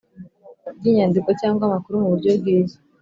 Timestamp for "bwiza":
2.39-2.77